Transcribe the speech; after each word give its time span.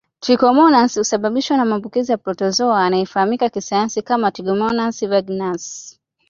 Trikomonasi 0.19 0.99
husababishwa 0.99 1.57
na 1.57 1.65
maambukizi 1.65 2.11
ya 2.11 2.17
protozoa 2.17 2.85
anayefahamika 2.85 3.49
kisayansi 3.49 4.01
kama 4.01 4.31
trichomonas 4.31 5.05
vaginalis 5.07 5.99